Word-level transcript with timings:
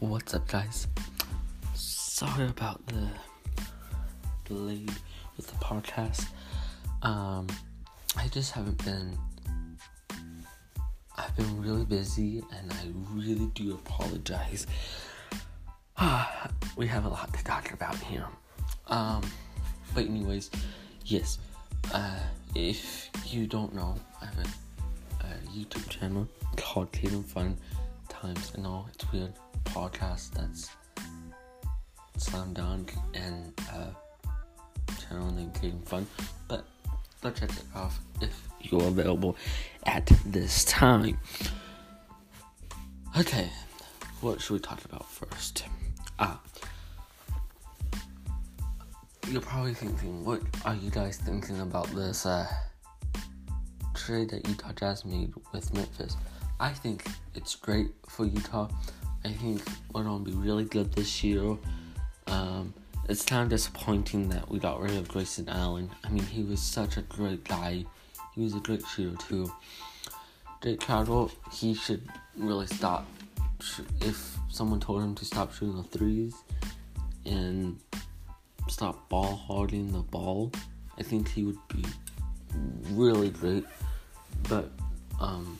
What's 0.00 0.32
up, 0.32 0.46
guys? 0.46 0.86
Sorry 1.74 2.46
about 2.46 2.86
the 2.86 3.08
delay 4.44 4.86
with 5.36 5.48
the 5.48 5.56
podcast. 5.56 6.28
Um, 7.02 7.48
I 8.16 8.28
just 8.28 8.52
haven't 8.52 8.84
been. 8.84 9.18
I've 11.16 11.34
been 11.36 11.60
really 11.60 11.84
busy, 11.84 12.44
and 12.56 12.72
I 12.72 12.76
really 13.12 13.50
do 13.56 13.74
apologize. 13.74 14.68
we 16.76 16.86
have 16.86 17.04
a 17.04 17.08
lot 17.08 17.34
to 17.34 17.42
talk 17.42 17.72
about 17.72 17.96
here. 17.96 18.26
Um, 18.86 19.22
but 19.96 20.04
anyways, 20.04 20.52
yes. 21.06 21.38
Uh, 21.92 22.20
if 22.54 23.10
you 23.26 23.48
don't 23.48 23.74
know, 23.74 23.96
I 24.22 24.26
have 24.26 24.38
a, 24.38 25.26
a 25.26 25.30
YouTube 25.50 25.88
channel 25.88 26.28
called 26.56 26.92
Tatum 26.92 27.24
Fun 27.24 27.56
Times. 28.08 28.52
and 28.54 28.64
all. 28.64 28.88
it's 28.94 29.10
weird 29.12 29.32
podcast 29.68 30.32
that's 30.32 30.70
slam 32.16 32.52
dunk 32.52 32.94
and 33.14 33.52
uh, 33.72 33.90
channel 35.00 35.30
named 35.32 35.54
Tatum 35.54 35.82
Fun, 35.82 36.06
but 36.48 36.64
go 37.22 37.30
check 37.30 37.50
it 37.50 37.64
off 37.74 38.00
if 38.20 38.48
you're 38.60 38.82
available 38.84 39.36
at 39.86 40.06
this 40.26 40.64
time. 40.64 41.18
Okay, 43.18 43.50
what 44.20 44.40
should 44.40 44.54
we 44.54 44.60
talk 44.60 44.84
about 44.84 45.08
first? 45.08 45.64
Ah, 46.18 46.40
you're 49.30 49.40
probably 49.40 49.74
thinking, 49.74 50.24
what 50.24 50.40
are 50.64 50.74
you 50.74 50.90
guys 50.90 51.18
thinking 51.18 51.60
about 51.60 51.86
this 51.88 52.26
uh, 52.26 52.46
trade 53.94 54.30
that 54.30 54.46
Utah 54.48 54.72
Jazz 54.72 55.04
made 55.04 55.32
with 55.52 55.72
Memphis? 55.74 56.16
I 56.60 56.70
think 56.70 57.06
it's 57.34 57.54
great 57.54 57.90
for 58.08 58.26
Utah. 58.26 58.68
I 59.28 59.32
think 59.32 59.62
we're 59.92 60.04
gonna 60.04 60.24
be 60.24 60.32
really 60.32 60.64
good 60.64 60.90
this 60.94 61.22
year. 61.22 61.58
Um, 62.28 62.72
it's 63.10 63.26
kind 63.26 63.42
of 63.42 63.50
disappointing 63.50 64.30
that 64.30 64.50
we 64.50 64.58
got 64.58 64.80
rid 64.80 64.96
of 64.96 65.06
Grayson 65.06 65.50
Allen. 65.50 65.90
I 66.02 66.08
mean, 66.08 66.22
he 66.24 66.42
was 66.42 66.62
such 66.62 66.96
a 66.96 67.02
great 67.02 67.44
guy. 67.44 67.84
He 68.34 68.40
was 68.40 68.54
a 68.54 68.60
great 68.60 68.82
shooter 68.86 69.14
too. 69.18 69.52
Jake 70.62 70.80
Crowder, 70.80 71.30
he 71.52 71.74
should 71.74 72.08
really 72.38 72.66
stop. 72.68 73.06
If 74.00 74.38
someone 74.48 74.80
told 74.80 75.02
him 75.02 75.14
to 75.16 75.26
stop 75.26 75.52
shooting 75.52 75.76
the 75.76 75.82
threes 75.82 76.34
and 77.26 77.78
stop 78.68 79.10
ball 79.10 79.36
holding 79.36 79.92
the 79.92 79.98
ball, 79.98 80.50
I 80.98 81.02
think 81.02 81.28
he 81.28 81.44
would 81.44 81.58
be 81.68 81.84
really 82.92 83.28
great. 83.28 83.66
But 84.48 84.70
um, 85.20 85.58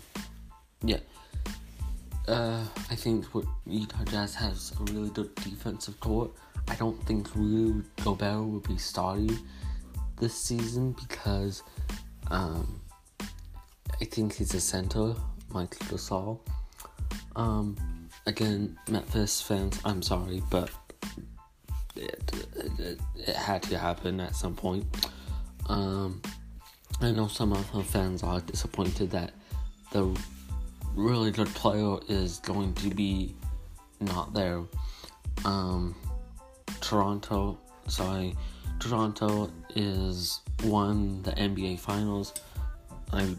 yeah. 0.83 1.01
Uh, 2.29 2.63
I 2.91 2.95
think 2.95 3.25
what 3.35 3.47
Utah 3.67 4.05
Jazz 4.05 4.35
has 4.35 4.75
a 4.79 4.93
really 4.93 5.09
good 5.09 5.35
defensive 5.37 5.99
core. 5.99 6.31
I 6.69 6.75
don't 6.75 7.03
think 7.07 7.35
Rudy 7.35 7.89
Gobert 8.05 8.37
will 8.37 8.61
be 8.61 8.77
starting 8.77 9.39
this 10.21 10.35
season 10.35 10.95
because 11.01 11.63
um, 12.31 12.83
I 13.99 14.05
think 14.05 14.35
he's 14.35 14.53
a 14.53 14.61
center, 14.61 15.15
Mike 15.55 15.79
Gasol. 15.89 16.39
Um, 17.35 17.79
again, 18.27 18.79
Memphis 18.91 19.41
fans, 19.41 19.81
I'm 19.87 20.03
sorry, 20.03 20.43
but 20.51 20.71
it, 21.97 22.31
it, 22.79 23.01
it, 23.17 23.37
had 23.37 23.63
to 23.65 23.79
happen 23.79 24.21
at 24.21 24.37
some 24.37 24.55
point. 24.55 24.85
Um, 25.71 26.21
I 27.01 27.11
know 27.11 27.29
some 27.29 27.55
of 27.55 27.73
the 27.73 27.83
fans 27.83 28.23
are 28.23 28.41
disappointed 28.41 29.13
that 29.13 29.33
the 29.93 30.15
really 30.99 31.31
good 31.31 31.49
player 31.55 31.97
is 32.09 32.39
going 32.41 32.75
to 32.75 32.91
be 32.91 33.35
not 34.01 34.35
there. 34.35 34.65
Um, 35.45 35.95
Toronto, 36.81 37.57
sorry, 37.87 38.37
Toronto 38.81 39.51
is 39.77 40.41
won 40.65 41.23
the 41.23 41.31
NBA 41.33 41.79
Finals. 41.79 42.35
I'm 43.13 43.39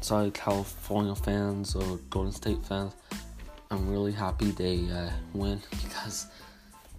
sorry, 0.00 0.32
California 0.32 1.14
fans 1.14 1.76
or 1.76 1.98
Golden 2.10 2.32
State 2.32 2.66
fans. 2.66 2.94
I'm 3.70 3.88
really 3.88 4.12
happy 4.12 4.50
they 4.50 4.90
uh, 4.90 5.10
win 5.34 5.62
because 5.70 6.26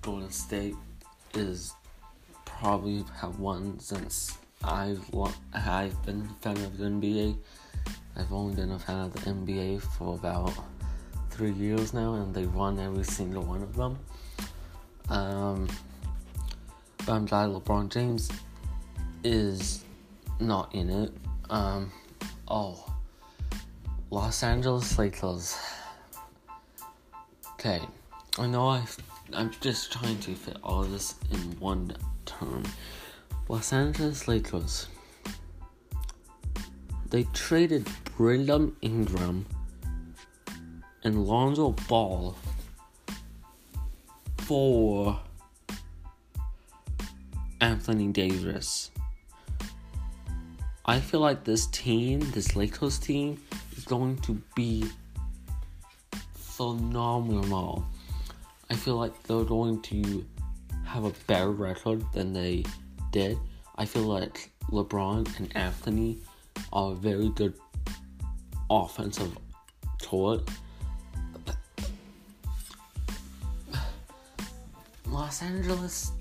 Golden 0.02 0.32
State 0.32 0.76
is 1.34 1.74
probably 2.46 3.04
have 3.20 3.40
won 3.40 3.80
since 3.80 4.38
I've 4.64 5.04
I've 5.54 6.06
been 6.06 6.30
a 6.30 6.42
fan 6.42 6.58
of 6.58 6.78
the 6.78 6.86
NBA. 6.86 7.38
I've 8.20 8.34
only 8.34 8.54
been 8.54 8.72
a 8.72 8.80
fan 8.80 9.06
of 9.06 9.14
the 9.14 9.20
NBA 9.32 9.82
for 9.82 10.16
about 10.16 10.52
three 11.30 11.52
years 11.52 11.94
now, 11.94 12.16
and 12.16 12.36
they've 12.36 12.54
won 12.54 12.78
every 12.78 13.06
single 13.06 13.44
one 13.44 13.64
of 13.64 13.74
them. 13.78 13.98
Um, 15.08 15.70
but 16.98 17.14
I'm 17.14 17.26
glad 17.26 17.50
LeBron 17.50 17.88
James 17.90 18.30
is 19.24 19.86
not 20.42 20.76
in 20.76 20.90
it. 20.90 21.14
Um, 21.50 21.94
oh, 22.50 22.94
Los 24.12 24.44
Angeles 24.44 25.00
Lakers. 25.00 25.58
Okay, 27.54 27.80
I 28.38 28.48
know 28.48 28.68
i 28.68 28.84
I'm 29.32 29.52
just 29.62 29.94
trying 29.94 30.20
to 30.20 30.36
fit 30.36 30.58
all 30.62 30.84
of 30.84 30.92
this 30.92 31.16
in 31.32 31.40
one 31.60 31.96
term. 32.26 32.64
Los 33.48 33.72
Angeles 33.72 34.28
Lakers. 34.28 34.88
They 37.10 37.24
traded 37.34 37.88
Brandon 38.20 38.76
Ingram 38.82 39.46
and 41.06 41.26
Lonzo 41.26 41.74
Ball 41.88 42.36
for 44.40 45.18
Anthony 47.62 48.10
Davis. 48.10 48.92
I 50.86 51.00
feel 51.00 51.22
like 51.22 51.46
this 51.46 51.68
team, 51.68 52.20
this 52.32 52.58
Lakers 52.58 53.00
team, 53.00 53.42
is 53.78 53.86
going 53.86 54.18
to 54.24 54.34
be 54.54 54.84
phenomenal. 56.34 57.88
I 58.70 58.74
feel 58.74 58.98
like 58.98 59.24
they're 59.24 59.46
going 59.46 59.82
to 59.84 60.26
have 60.86 61.06
a 61.06 61.14
better 61.26 61.52
record 61.52 62.04
than 62.12 62.34
they 62.34 62.66
did. 63.14 63.38
I 63.78 63.86
feel 63.86 64.04
like 64.04 64.52
LeBron 64.72 65.40
and 65.40 65.56
Anthony 65.56 66.20
are 66.74 66.94
very 66.96 67.30
good 67.30 67.54
offensive 68.70 69.38
core. 70.02 70.42
Los 75.08 75.42
Angeles, 75.42 76.12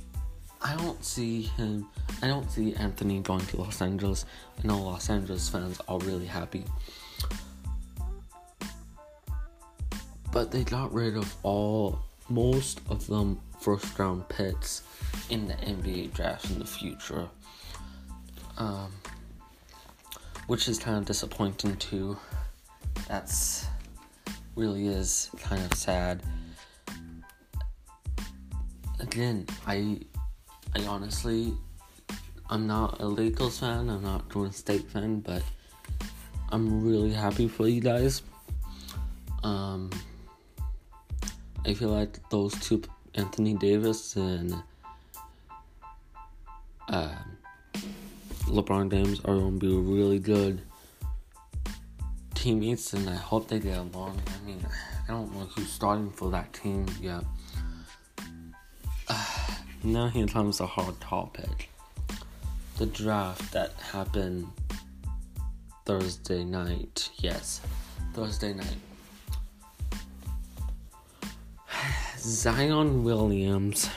I 0.62 0.74
don't 0.76 1.04
see 1.04 1.42
him. 1.42 1.86
I 2.22 2.26
don't 2.26 2.50
see 2.50 2.74
Anthony 2.74 3.20
going 3.20 3.44
to 3.46 3.58
Los 3.58 3.80
Angeles. 3.82 4.24
I 4.62 4.66
know 4.66 4.82
Los 4.82 5.08
Angeles 5.10 5.48
fans 5.48 5.80
are 5.88 5.98
really 6.00 6.26
happy. 6.26 6.64
But 10.32 10.50
they 10.50 10.64
got 10.64 10.92
rid 10.92 11.16
of 11.16 11.34
all 11.42 12.00
most 12.28 12.80
of 12.90 13.06
them 13.06 13.40
first 13.60 13.98
round 13.98 14.28
picks 14.28 14.82
in 15.30 15.46
the 15.46 15.54
NBA 15.54 16.12
draft 16.12 16.50
in 16.50 16.58
the 16.58 16.66
future. 16.66 17.28
Um, 18.56 18.92
which 20.48 20.66
is 20.66 20.78
kind 20.78 20.96
of 20.96 21.04
disappointing 21.04 21.76
too. 21.76 22.16
That's 23.06 23.66
really 24.56 24.88
is 24.88 25.30
kind 25.40 25.62
of 25.62 25.74
sad. 25.78 26.22
Again, 29.00 29.46
I 29.66 30.00
I 30.74 30.84
honestly 30.86 31.54
I'm 32.50 32.66
not 32.66 33.00
a 33.00 33.06
Lakers 33.06 33.60
fan, 33.60 33.88
I'm 33.88 34.02
not 34.02 34.22
a 34.22 34.32
Golden 34.32 34.52
State 34.52 34.90
fan, 34.90 35.20
but 35.20 35.42
I'm 36.50 36.82
really 36.82 37.12
happy 37.12 37.46
for 37.46 37.68
you 37.68 37.80
guys. 37.80 38.22
Um 39.44 39.90
I 41.68 41.74
feel 41.74 41.90
like 41.90 42.18
those 42.30 42.54
two, 42.60 42.82
Anthony 43.14 43.52
Davis 43.52 44.16
and 44.16 44.54
uh, 46.88 47.14
LeBron 48.46 48.90
James, 48.90 49.20
are 49.26 49.34
to 49.36 49.50
be 49.50 49.68
really 49.68 50.18
good 50.18 50.62
teammates, 52.38 52.92
and 52.92 53.10
I 53.10 53.16
hope 53.16 53.48
they 53.48 53.58
get 53.58 53.78
along. 53.78 54.20
I 54.26 54.46
mean, 54.46 54.64
I 55.08 55.10
don't 55.10 55.34
know 55.34 55.46
who's 55.46 55.72
starting 55.72 56.10
for 56.10 56.30
that 56.30 56.52
team 56.52 56.86
yet. 57.00 57.24
Now 59.84 60.08
here 60.08 60.26
comes 60.26 60.58
a 60.58 60.66
hard 60.66 61.00
topic. 61.00 61.70
The 62.78 62.86
draft 62.86 63.52
that 63.52 63.74
happened 63.74 64.48
Thursday 65.86 66.42
night. 66.42 67.10
Yes, 67.18 67.60
Thursday 68.12 68.54
night. 68.54 68.76
Zion 72.18 73.04
Williams 73.04 73.88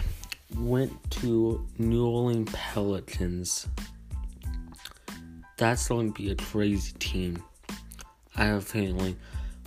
went 0.56 0.92
to 1.12 1.66
New 1.80 2.06
Orleans 2.06 2.52
Pelicans. 2.54 3.68
That's 5.58 5.88
going 5.88 6.14
to 6.14 6.22
be 6.22 6.30
a 6.30 6.36
crazy 6.36 6.94
team. 7.00 7.44
I 8.36 8.46
have 8.46 8.64
feeling. 8.64 9.18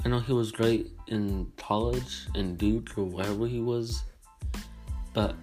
I 0.04 0.08
know 0.08 0.20
he 0.20 0.32
was 0.32 0.52
great 0.52 0.90
in 1.06 1.50
college 1.56 2.26
in 2.34 2.56
Duke 2.56 2.96
or 2.96 3.04
wherever 3.04 3.46
he 3.46 3.60
was. 3.60 4.02
But 5.12 5.34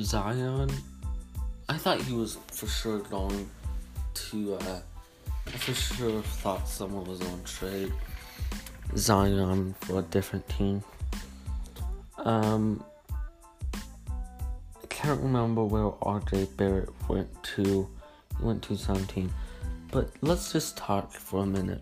Zion, 0.00 0.70
I 1.68 1.76
thought 1.76 2.00
he 2.02 2.14
was 2.14 2.38
for 2.48 2.66
sure 2.66 3.00
going 3.00 3.48
to. 4.14 4.54
Uh, 4.54 4.80
I 5.46 5.50
for 5.50 5.74
sure 5.74 6.22
thought 6.22 6.68
someone 6.68 7.04
was 7.04 7.20
on 7.22 7.42
trade 7.44 7.92
Zion 8.96 9.74
for 9.80 10.00
a 10.00 10.02
different 10.02 10.48
team. 10.48 10.82
Um, 12.18 12.84
I 13.74 14.86
can't 14.88 15.20
remember 15.20 15.64
where 15.64 15.84
RJ 15.84 16.56
Barrett 16.56 16.90
went 17.08 17.28
to. 17.54 17.88
He 18.38 18.44
went 18.44 18.62
to 18.64 18.76
some 18.76 19.04
team. 19.06 19.32
But 19.90 20.10
let's 20.20 20.52
just 20.52 20.76
talk 20.76 21.12
for 21.12 21.42
a 21.42 21.46
minute. 21.46 21.80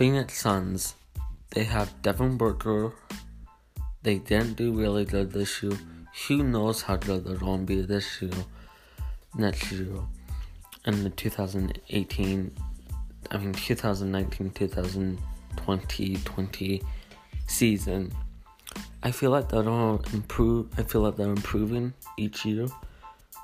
Phoenix 0.00 0.40
Suns, 0.40 0.94
they 1.50 1.64
have 1.64 2.00
Devin 2.00 2.38
Booker. 2.38 2.94
They 4.02 4.16
didn't 4.16 4.54
do 4.54 4.72
really 4.72 5.04
good 5.04 5.30
this 5.30 5.62
year. 5.62 5.78
Who 6.26 6.42
knows 6.42 6.80
how 6.80 6.96
good 6.96 7.26
they're 7.26 7.36
going 7.36 7.66
to 7.66 7.66
be 7.66 7.82
this 7.82 8.22
year, 8.22 8.32
next 9.36 9.70
year, 9.70 9.98
in 10.86 11.04
the 11.04 11.10
2018, 11.10 12.50
I 13.30 13.36
mean 13.36 13.52
2019, 13.52 14.52
2020, 14.52 16.16
20 16.16 16.82
season. 17.46 18.10
I 19.02 19.10
feel 19.10 19.30
like 19.30 19.50
they're 19.50 19.62
to 19.62 20.00
improve. 20.14 20.68
I 20.78 20.82
feel 20.82 21.02
like 21.02 21.16
they're 21.16 21.28
improving 21.28 21.92
each 22.16 22.46
year, 22.46 22.68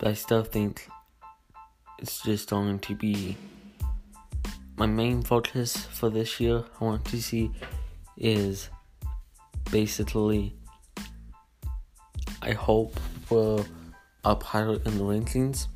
but 0.01 0.09
I 0.09 0.15
still 0.15 0.43
think 0.43 0.89
it's 1.99 2.23
just 2.23 2.49
going 2.49 2.79
to 2.79 2.95
be 2.95 3.37
my 4.77 4.87
main 4.87 5.23
focus 5.23 5.77
for 5.77 6.11
this 6.11 6.39
year. 6.39 6.65
I 6.81 6.85
want 6.85 7.05
to 7.07 7.21
see 7.23 7.51
is 8.17 8.69
basically 9.71 10.55
I 12.43 12.53
hope 12.53 12.99
we're 13.31 13.65
up 14.25 14.43
higher 14.43 14.75
in 14.75 14.99
the 14.99 15.05
rankings. 15.05 15.67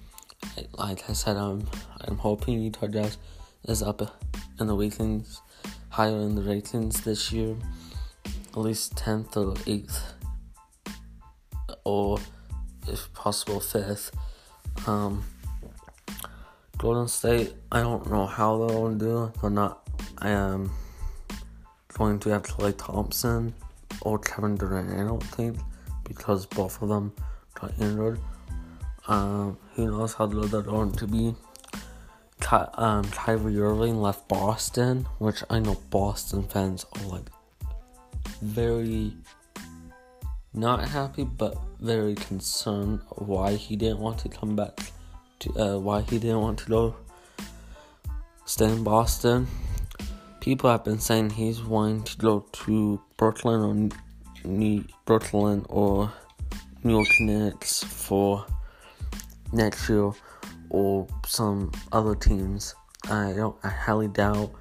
Like 0.72 1.08
I 1.08 1.14
said, 1.14 1.36
I'm 1.36 1.66
I'm 2.02 2.16
hoping 2.16 2.60
Utah 2.60 2.88
Jazz 2.88 3.18
is 3.64 3.82
up 3.82 4.02
in 4.58 4.66
the 4.66 4.76
rankings, 4.76 5.40
higher 5.88 6.16
in 6.16 6.34
the 6.34 6.42
rankings 6.42 7.02
this 7.02 7.32
year, 7.32 7.56
at 8.24 8.56
least 8.56 8.96
tenth 8.96 9.36
or 9.36 9.54
eighth, 9.66 10.14
or 11.84 12.18
if 12.86 13.12
possible 13.14 13.60
fifth. 13.60 14.12
Um, 14.86 15.24
Golden 16.80 17.08
State, 17.08 17.52
I 17.70 17.82
don't 17.82 18.10
know 18.10 18.24
how 18.24 18.56
they're 18.56 18.74
going 18.74 18.98
to 18.98 19.04
do. 19.04 19.32
They're 19.38 19.50
not. 19.50 19.86
I 20.16 20.30
am 20.30 20.70
going 21.92 22.18
to 22.20 22.30
have 22.30 22.42
Klay 22.42 22.74
Thompson 22.74 23.52
or 24.00 24.18
Kevin 24.18 24.56
Durant. 24.56 24.98
I 24.98 25.04
don't 25.04 25.22
think 25.22 25.58
because 26.04 26.46
both 26.46 26.80
of 26.80 26.88
them 26.88 27.12
got 27.52 27.78
injured. 27.78 28.18
Um, 29.08 29.58
who 29.74 29.90
knows 29.90 30.14
how 30.14 30.24
good 30.24 30.44
they're 30.44 30.62
going 30.62 30.92
to 30.92 31.06
be. 31.06 31.34
Ky- 32.40 32.72
um, 32.78 33.04
Kyrie 33.10 33.60
Irving 33.60 34.00
left 34.00 34.26
Boston, 34.26 35.06
which 35.18 35.44
I 35.50 35.58
know 35.58 35.76
Boston 35.90 36.44
fans 36.44 36.86
are 36.96 37.06
like 37.08 37.28
very 38.40 39.12
not 40.54 40.88
happy, 40.88 41.24
but 41.24 41.58
very 41.78 42.14
concerned 42.14 43.00
why 43.16 43.56
he 43.56 43.76
didn't 43.76 43.98
want 43.98 44.18
to 44.20 44.30
come 44.30 44.56
back 44.56 44.80
to, 45.40 45.60
uh, 45.60 45.78
why 45.78 46.02
he 46.02 46.18
didn't 46.18 46.40
want 46.40 46.58
to 46.60 46.66
go 46.66 46.94
stay 48.44 48.66
in 48.66 48.84
Boston. 48.84 49.46
People 50.40 50.70
have 50.70 50.84
been 50.84 50.98
saying 51.00 51.30
he's 51.30 51.62
wanting 51.62 52.02
to 52.04 52.16
go 52.16 52.46
to 52.52 53.00
Brooklyn 53.16 53.60
or 53.60 54.48
New 54.48 54.84
Brooklyn 55.04 55.66
or 55.68 56.10
New 56.82 56.94
York 56.94 57.08
Knicks 57.20 57.82
for 57.84 58.46
next 59.52 59.88
year 59.88 60.12
or 60.70 61.06
some 61.26 61.70
other 61.92 62.14
teams. 62.14 62.74
I 63.10 63.32
don't. 63.34 63.56
I 63.62 63.68
highly 63.68 64.08
doubt 64.08 64.52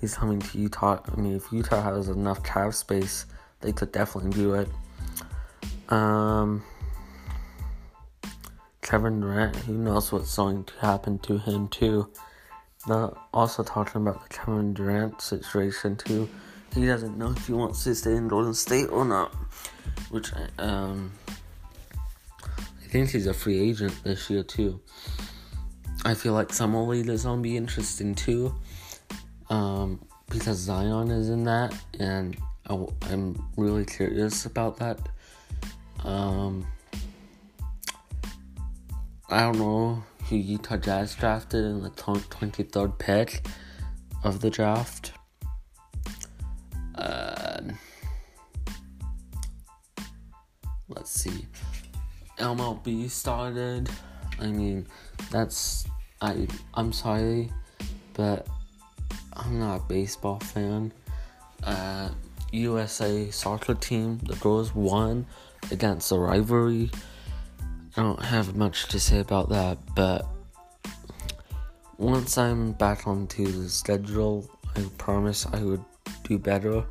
he's 0.00 0.14
coming 0.14 0.40
to 0.40 0.58
Utah. 0.58 1.00
I 1.06 1.20
mean, 1.20 1.34
if 1.36 1.50
Utah 1.50 1.82
has 1.82 2.08
enough 2.08 2.42
cap 2.42 2.74
space, 2.74 3.26
they 3.60 3.72
could 3.72 3.92
definitely 3.92 4.30
do 4.32 4.54
it. 4.54 4.68
Um. 5.92 6.62
Kevin 8.86 9.18
Durant, 9.18 9.56
who 9.56 9.74
knows 9.74 10.12
what's 10.12 10.36
going 10.36 10.62
to 10.62 10.74
happen 10.78 11.18
to 11.18 11.38
him 11.38 11.66
too. 11.66 12.08
But 12.86 13.18
also 13.34 13.64
talking 13.64 14.00
about 14.00 14.22
the 14.22 14.28
Kevin 14.28 14.74
Durant 14.74 15.20
situation 15.20 15.96
too. 15.96 16.28
He 16.72 16.86
doesn't 16.86 17.18
know 17.18 17.32
if 17.32 17.48
he 17.48 17.52
wants 17.52 17.82
to 17.82 17.96
stay 17.96 18.14
in 18.14 18.28
Golden 18.28 18.54
State 18.54 18.86
or 18.86 19.04
not. 19.04 19.34
Which 20.10 20.30
um 20.60 21.10
I 21.96 22.86
think 22.88 23.10
he's 23.10 23.26
a 23.26 23.34
free 23.34 23.58
agent 23.58 23.92
this 24.04 24.30
year 24.30 24.44
too. 24.44 24.80
I 26.04 26.14
feel 26.14 26.34
like 26.34 26.52
Summer 26.52 26.82
League 26.82 27.08
is 27.08 27.24
gonna 27.24 27.42
be 27.42 27.56
interesting 27.56 28.14
too. 28.14 28.54
Um 29.50 30.00
because 30.30 30.58
Zion 30.58 31.10
is 31.10 31.28
in 31.28 31.42
that 31.44 31.74
and 31.98 32.36
I, 32.70 32.86
I'm 33.10 33.48
really 33.56 33.84
curious 33.84 34.46
about 34.46 34.76
that. 34.76 35.00
Um 36.04 36.68
I 39.28 39.40
don't 39.40 39.58
know 39.58 40.04
who 40.28 40.36
Utah 40.36 40.76
Jazz 40.76 41.16
drafted 41.16 41.64
in 41.64 41.82
the 41.82 41.90
23rd 41.90 42.96
pick 42.96 43.44
of 44.22 44.40
the 44.40 44.50
draft. 44.50 45.12
Uh, 46.94 47.60
let's 50.88 51.10
see. 51.10 51.46
MLB 52.38 53.10
started. 53.10 53.90
I 54.40 54.46
mean, 54.46 54.86
that's 55.30 55.86
I. 56.20 56.46
I'm 56.74 56.92
sorry, 56.92 57.50
but 58.14 58.46
I'm 59.32 59.58
not 59.58 59.76
a 59.76 59.82
baseball 59.84 60.38
fan. 60.38 60.92
Uh, 61.64 62.10
USA 62.52 63.28
soccer 63.30 63.74
team, 63.74 64.18
the 64.18 64.36
girls 64.36 64.72
won 64.72 65.26
against 65.72 66.10
the 66.10 66.18
rivalry 66.18 66.92
I 67.96 68.02
don't 68.02 68.22
have 68.22 68.56
much 68.56 68.88
to 68.88 69.00
say 69.00 69.20
about 69.20 69.48
that, 69.48 69.78
but 69.94 70.26
once 71.96 72.36
I'm 72.36 72.72
back 72.72 73.06
onto 73.06 73.46
the 73.46 73.70
schedule, 73.70 74.50
I 74.76 74.84
promise 74.98 75.46
I 75.50 75.62
would 75.62 75.82
do 76.22 76.38
better. 76.38 76.84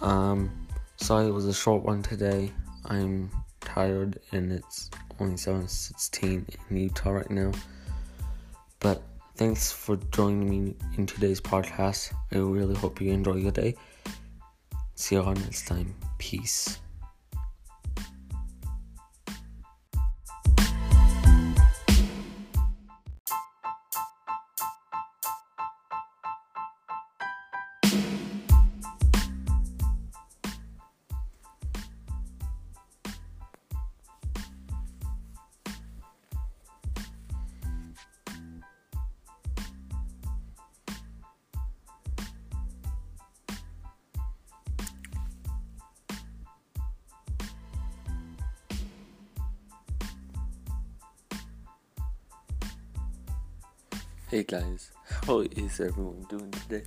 Um, 0.00 0.68
sorry 0.98 1.26
it 1.26 1.34
was 1.34 1.46
a 1.46 1.52
short 1.52 1.82
one 1.82 2.02
today. 2.02 2.52
I'm 2.84 3.28
tired 3.60 4.20
and 4.30 4.52
it's 4.52 4.90
only 5.18 5.36
7:16 5.36 6.46
in 6.70 6.76
Utah 6.76 7.10
right 7.10 7.30
now. 7.30 7.50
But 8.78 9.02
thanks 9.34 9.72
for 9.72 9.96
joining 10.12 10.48
me 10.48 10.76
in 10.96 11.06
today's 11.06 11.40
podcast. 11.40 12.14
I 12.30 12.38
really 12.38 12.76
hope 12.76 13.00
you 13.00 13.10
enjoy 13.12 13.34
your 13.34 13.52
day. 13.52 13.74
See 14.94 15.16
you 15.16 15.22
all 15.22 15.34
next 15.34 15.66
time. 15.66 15.92
Peace. 16.18 16.78
Hey 54.30 54.44
guys, 54.44 54.92
how 55.26 55.40
is 55.40 55.80
everyone 55.80 56.24
doing 56.28 56.52
today? 56.52 56.84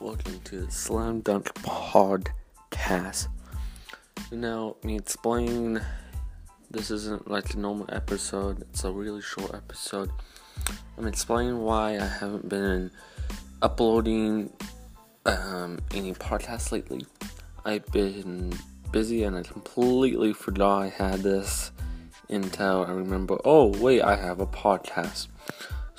Welcome 0.00 0.40
to 0.44 0.64
the 0.64 0.72
Slam 0.72 1.20
Dunk 1.20 1.52
Podcast. 1.56 3.28
Now, 4.30 4.76
me 4.82 4.96
explain 4.96 5.82
this 6.70 6.90
isn't 6.90 7.30
like 7.30 7.52
a 7.52 7.58
normal 7.58 7.84
episode, 7.92 8.62
it's 8.62 8.84
a 8.84 8.90
really 8.90 9.20
short 9.20 9.54
episode. 9.54 10.08
I'm 10.96 11.06
explaining 11.06 11.58
why 11.58 11.98
I 11.98 12.06
haven't 12.06 12.48
been 12.48 12.90
uploading 13.60 14.50
um, 15.26 15.78
any 15.92 16.14
podcasts 16.14 16.72
lately. 16.72 17.04
I've 17.66 17.84
been 17.92 18.54
busy 18.92 19.24
and 19.24 19.36
I 19.36 19.42
completely 19.42 20.32
forgot 20.32 20.84
I 20.84 20.88
had 20.88 21.20
this 21.22 21.70
until 22.30 22.86
I 22.86 22.92
remember, 22.92 23.36
oh, 23.44 23.66
wait, 23.78 24.00
I 24.00 24.16
have 24.16 24.40
a 24.40 24.46
podcast. 24.46 25.28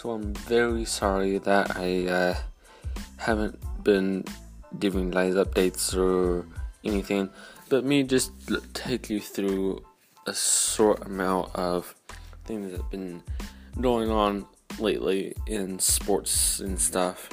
So 0.03 0.11
I'm 0.11 0.33
very 0.33 0.83
sorry 0.83 1.37
that 1.37 1.77
I 1.77 2.07
uh, 2.07 2.35
haven't 3.15 3.57
been 3.85 4.25
giving 4.77 5.09
guys 5.09 5.35
updates 5.35 5.97
or 5.97 6.45
anything, 6.83 7.29
but 7.69 7.85
me 7.85 8.03
just 8.03 8.33
take 8.73 9.09
you 9.09 9.21
through 9.21 9.81
a 10.27 10.33
short 10.33 11.05
amount 11.05 11.55
of 11.55 11.95
things 12.43 12.71
that 12.71 12.81
have 12.81 12.91
been 12.91 13.23
going 13.79 14.11
on 14.11 14.45
lately 14.77 15.35
in 15.47 15.79
sports 15.79 16.59
and 16.59 16.77
stuff. 16.77 17.29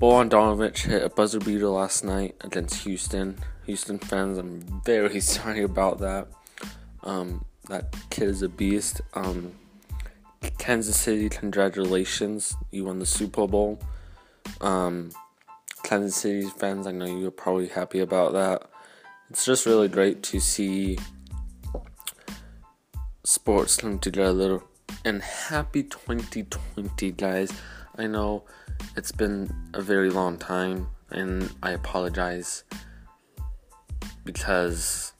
Bojan 0.00 0.30
Bogdanovic 0.30 0.78
hit 0.78 1.02
a 1.02 1.10
buzzer 1.10 1.38
beater 1.38 1.68
last 1.68 2.02
night 2.02 2.34
against 2.40 2.76
Houston. 2.84 3.36
Houston 3.66 3.98
fans, 3.98 4.38
I'm 4.38 4.80
very 4.86 5.20
sorry 5.36 5.64
about 5.64 5.98
that. 5.98 6.28
Um, 7.02 7.44
that 7.68 7.94
kid 8.08 8.30
is 8.30 8.40
a 8.40 8.48
beast. 8.48 9.02
Um, 9.12 9.52
Kansas 10.58 10.96
City, 10.96 11.28
congratulations. 11.28 12.54
You 12.70 12.84
won 12.84 12.98
the 12.98 13.06
Super 13.06 13.46
Bowl. 13.46 13.80
Um, 14.60 15.10
Kansas 15.82 16.16
City 16.16 16.48
fans, 16.58 16.86
I 16.86 16.92
know 16.92 17.06
you're 17.06 17.30
probably 17.30 17.68
happy 17.68 18.00
about 18.00 18.32
that. 18.32 18.62
It's 19.30 19.44
just 19.44 19.66
really 19.66 19.88
great 19.88 20.22
to 20.24 20.40
see 20.40 20.98
sports 23.24 23.76
come 23.76 23.98
together. 23.98 24.60
And 25.04 25.22
happy 25.22 25.82
2020, 25.82 27.12
guys. 27.12 27.52
I 27.96 28.06
know 28.06 28.44
it's 28.96 29.12
been 29.12 29.52
a 29.74 29.82
very 29.82 30.10
long 30.10 30.38
time, 30.38 30.88
and 31.10 31.52
I 31.62 31.72
apologize 31.72 32.64
because 34.24 35.12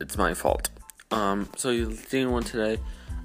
it's 0.00 0.18
my 0.18 0.34
fault. 0.34 0.70
Um, 1.10 1.48
so 1.56 1.70
you're 1.70 1.92
seeing 1.92 2.30
one 2.30 2.42
today. 2.42 2.78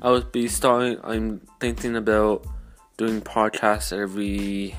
I 0.05 0.11
will 0.11 0.21
be 0.21 0.47
starting. 0.47 0.99
I'm 1.03 1.41
thinking 1.59 1.95
about 1.95 2.45
doing 2.95 3.21
podcasts 3.21 3.91
every, 3.91 4.75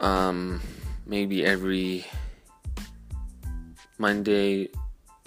um, 0.00 0.60
maybe 1.06 1.44
every 1.44 2.04
Monday, 3.96 4.70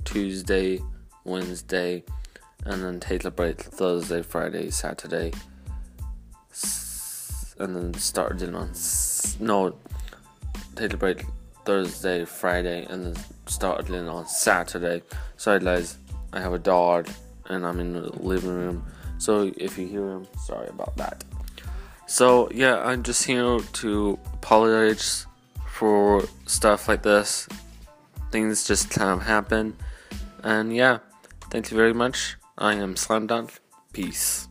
Tuesday, 0.03 0.81
Wednesday, 1.23 2.03
and 2.65 2.83
then 2.83 2.99
take 2.99 3.23
a 3.23 3.31
break 3.31 3.61
Thursday, 3.61 4.21
Friday, 4.21 4.71
Saturday, 4.71 5.31
and 7.59 7.77
then 7.77 7.93
start 7.93 8.33
again 8.33 8.55
on 8.55 8.73
no, 9.39 9.73
take 10.75 10.91
a 10.91 10.97
break 10.97 11.23
Thursday, 11.63 12.25
Friday, 12.25 12.85
and 12.89 13.05
then 13.05 13.23
start 13.45 13.87
again 13.87 14.09
on 14.09 14.27
Saturday. 14.27 15.01
Sorry, 15.37 15.61
guys, 15.61 15.97
I 16.33 16.41
have 16.41 16.51
a 16.51 16.59
dog 16.59 17.07
and 17.47 17.65
I'm 17.65 17.79
in 17.79 17.93
the 17.93 18.09
living 18.21 18.49
room. 18.49 18.85
So 19.17 19.51
if 19.57 19.77
you 19.77 19.87
hear 19.87 20.09
him, 20.09 20.27
sorry 20.45 20.67
about 20.67 20.95
that. 20.97 21.23
So 22.07 22.49
yeah, 22.51 22.79
I'm 22.83 23.03
just 23.03 23.25
here 23.25 23.59
to 23.59 24.19
apologize 24.33 25.25
for 25.67 26.23
stuff 26.45 26.87
like 26.87 27.03
this. 27.03 27.47
Things 28.31 28.65
just 28.65 28.89
kind 28.89 29.09
of 29.09 29.25
happen. 29.25 29.75
And 30.43 30.75
yeah, 30.75 30.99
thank 31.49 31.71
you 31.71 31.77
very 31.77 31.93
much. 31.93 32.35
I 32.57 32.75
am 32.75 32.95
Slam 32.95 33.27
Dunk. 33.27 33.59
Peace. 33.93 34.47